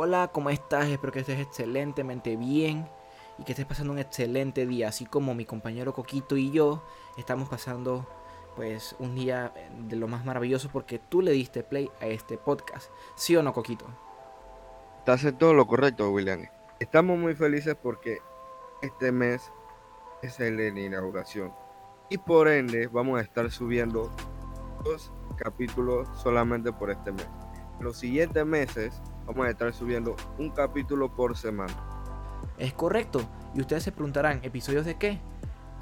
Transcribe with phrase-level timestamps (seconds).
[0.00, 0.86] Hola, ¿cómo estás?
[0.86, 2.88] Espero que estés excelentemente bien
[3.36, 6.84] y que estés pasando un excelente día, así como mi compañero Coquito y yo
[7.16, 8.06] estamos pasando
[8.54, 9.52] pues un día
[9.88, 12.92] de lo más maravilloso porque tú le diste play a este podcast.
[13.16, 13.86] ¿Sí o no, Coquito?
[15.00, 16.46] Estás en todo lo correcto, William.
[16.78, 18.18] Estamos muy felices porque
[18.82, 19.50] este mes
[20.22, 21.52] es el de la inauguración
[22.08, 24.12] y por ende vamos a estar subiendo
[24.84, 27.26] dos capítulos solamente por este mes.
[27.80, 31.72] Los siguientes meses vamos a estar subiendo un capítulo por semana.
[32.56, 33.20] Es correcto.
[33.54, 35.18] Y ustedes se preguntarán, ¿episodios de qué?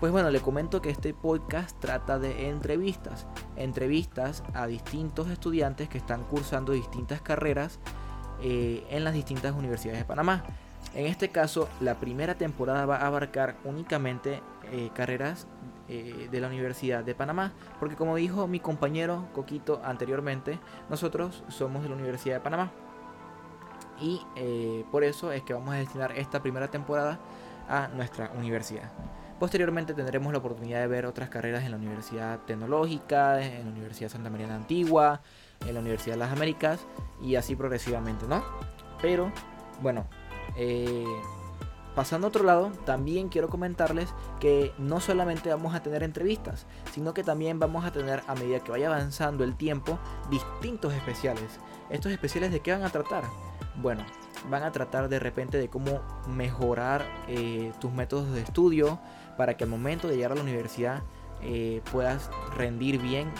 [0.00, 3.26] Pues bueno, le comento que este podcast trata de entrevistas.
[3.56, 7.78] Entrevistas a distintos estudiantes que están cursando distintas carreras
[8.42, 10.44] eh, en las distintas universidades de Panamá.
[10.94, 15.46] En este caso, la primera temporada va a abarcar únicamente eh, carreras
[15.88, 20.58] eh, de la Universidad de Panamá, porque como dijo mi compañero Coquito anteriormente,
[20.90, 22.70] nosotros somos de la Universidad de Panamá
[24.00, 27.18] y eh, por eso es que vamos a destinar esta primera temporada
[27.68, 28.90] a nuestra universidad.
[29.38, 34.08] Posteriormente tendremos la oportunidad de ver otras carreras en la Universidad Tecnológica, en la Universidad
[34.08, 35.20] Santa María Antigua,
[35.66, 36.80] en la Universidad de las Américas
[37.20, 38.42] y así progresivamente, ¿no?
[39.02, 39.30] Pero,
[39.82, 40.06] bueno,
[40.56, 41.04] eh,
[41.94, 44.08] pasando a otro lado, también quiero comentarles
[44.40, 48.60] que no solamente vamos a tener entrevistas, sino que también vamos a tener, a medida
[48.60, 49.98] que vaya avanzando el tiempo,
[50.30, 51.60] distintos especiales.
[51.90, 53.24] ¿Estos especiales de qué van a tratar?
[53.82, 54.04] Bueno,
[54.50, 58.98] van a tratar de repente de cómo mejorar eh, tus métodos de estudio
[59.36, 61.02] para que al momento de llegar a la universidad
[61.42, 63.30] eh, puedas rendir bien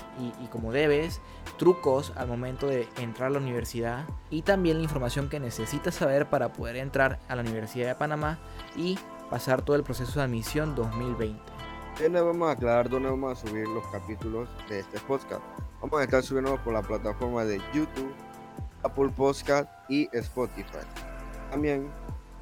[0.43, 1.21] y, como debes,
[1.59, 6.29] trucos al momento de entrar a la universidad y también la información que necesitas saber
[6.29, 8.39] para poder entrar a la Universidad de Panamá
[8.77, 8.99] y
[9.31, 11.41] pasar todo el proceso de admisión 2020.
[12.11, 15.43] no vamos a aclarar dónde vamos a subir los capítulos de este podcast.
[15.81, 18.13] Vamos a estar subiendo por la plataforma de YouTube,
[18.83, 20.85] Apple Podcast y Spotify.
[21.51, 21.89] También,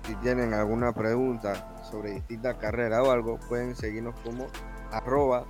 [0.07, 4.47] si tienen alguna pregunta sobre distinta carrera o algo, pueden seguirnos como
[4.91, 5.45] arroba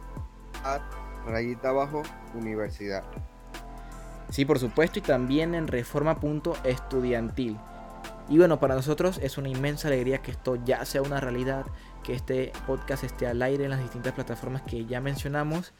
[0.64, 0.82] at
[1.26, 2.02] rayita abajo
[2.34, 3.02] universidad.
[4.30, 7.58] Sí, por supuesto, y también en reforma.estudiantil.
[8.28, 11.66] Y bueno, para nosotros es una inmensa alegría que esto ya sea una realidad,
[12.02, 15.72] que este podcast esté al aire en las distintas plataformas que ya mencionamos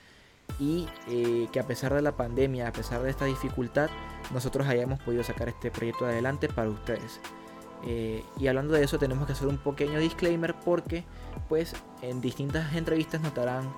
[0.61, 3.89] y eh, que a pesar de la pandemia, a pesar de esta dificultad,
[4.33, 7.21] nosotros hayamos podido sacar este proyecto adelante para ustedes.
[7.87, 11.05] Eh, y hablando de eso tenemos que hacer un pequeño disclaimer porque
[11.51, 13.71] pues en distintas entrevistas notarán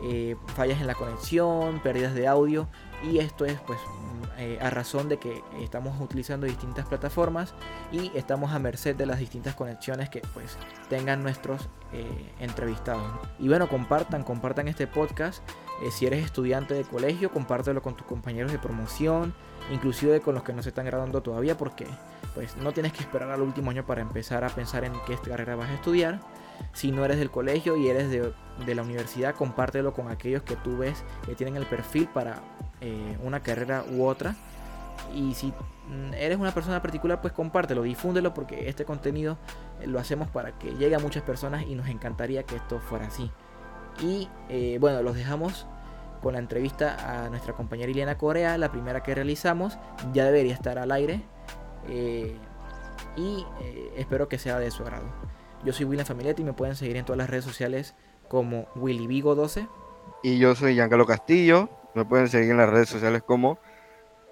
[0.00, 2.68] eh, fallas en la conexión, pérdidas de audio
[3.02, 7.52] y esto es pues mm, a razón de que estamos utilizando distintas plataformas
[7.90, 10.56] y estamos a merced de las distintas conexiones que pues
[10.88, 11.68] tengan nuestros
[12.38, 13.10] entrevistados.
[13.40, 15.42] Y bueno, compartan, compartan este podcast
[15.82, 19.34] eh, si eres estudiante de colegio, compártelo con tus compañeros de promoción,
[19.72, 21.86] inclusive con los que no se están graduando todavía, porque
[22.34, 25.56] pues no tienes que esperar al último año para empezar a pensar en qué carrera
[25.56, 26.20] vas a estudiar.
[26.72, 30.78] Si no eres del colegio y eres de, la universidad, compártelo con aquellos que tú
[30.78, 32.40] ves que tienen el perfil para
[32.80, 34.34] eh, una carrera u otra.
[35.14, 39.38] Y si mm, eres una persona particular, pues compártelo, difúndelo porque este contenido
[39.80, 43.06] eh, lo hacemos para que llegue a muchas personas y nos encantaría que esto fuera
[43.06, 43.30] así.
[44.00, 45.66] Y eh, bueno, los dejamos
[46.22, 49.78] con la entrevista a nuestra compañera Ileana Corea, la primera que realizamos.
[50.12, 51.22] Ya debería estar al aire.
[51.88, 52.36] Eh,
[53.16, 55.06] y eh, espero que sea de su agrado.
[55.64, 57.94] Yo soy William Familietti y me pueden seguir en todas las redes sociales
[58.28, 59.68] como WillyVigo12.
[60.22, 61.68] Y yo soy Giancarlo Castillo.
[61.94, 63.58] Me pueden seguir en las redes sociales como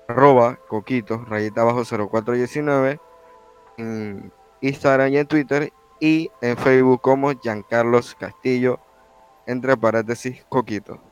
[0.09, 3.01] arroba coquito rayita abajo 0419
[3.79, 8.79] en Instagram y en Twitter y en Facebook como Giancarlos Castillo
[9.47, 11.06] entre paréntesis, Coquito.